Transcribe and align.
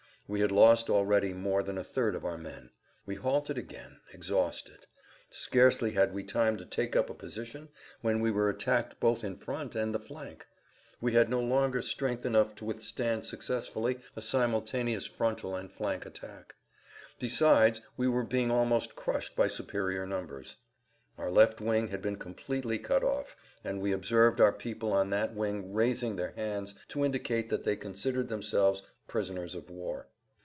We 0.33 0.39
had 0.39 0.49
lost 0.53 0.89
already 0.89 1.33
more 1.33 1.61
than 1.61 1.77
a 1.77 1.83
third 1.83 2.15
of 2.15 2.23
our 2.23 2.37
men. 2.37 2.69
We 3.05 3.15
halted 3.15 3.57
again, 3.57 3.99
exhausted. 4.13 4.85
Scarcely 5.29 5.91
had 5.91 6.13
we 6.13 6.21
had 6.21 6.29
time 6.29 6.55
to 6.55 6.65
take 6.65 6.95
up 6.95 7.09
a 7.09 7.13
position 7.13 7.67
when 7.99 8.21
we 8.21 8.31
were 8.31 8.47
attacked 8.49 9.01
both 9.01 9.25
in 9.25 9.35
front 9.35 9.75
and 9.75 9.93
the 9.93 9.99
flank. 9.99 10.47
We 11.01 11.11
had 11.11 11.29
no 11.29 11.41
longer 11.41 11.81
strength 11.81 12.25
enough 12.25 12.55
to 12.55 12.63
withstand 12.65 13.25
successfully 13.25 13.99
a 14.15 14.21
simultaneous 14.21 15.05
frontal 15.05 15.53
and 15.53 15.69
flank 15.69 16.05
attack. 16.05 16.55
Besides, 17.19 17.81
we 17.97 18.07
were 18.07 18.23
being 18.23 18.51
almost 18.51 18.95
crushed 18.95 19.35
by 19.35 19.47
superior 19.47 20.07
numbers. 20.07 20.55
Our 21.17 21.29
left 21.29 21.59
wing 21.59 21.89
had 21.89 22.01
been 22.01 22.15
completely 22.15 22.79
cut 22.79 23.03
off, 23.03 23.35
and 23.65 23.81
we 23.81 23.91
observed 23.91 24.39
our 24.39 24.53
people 24.53 24.93
on 24.93 25.09
that 25.09 25.35
wing 25.35 25.73
raising 25.73 26.15
their 26.15 26.31
hands 26.37 26.73
to 26.87 27.03
indicate 27.03 27.49
that 27.49 27.65
they 27.65 27.75
considered 27.75 28.29
themselves 28.29 28.83
prisoners 29.09 29.55
of 29.55 29.69
war. 29.69 30.07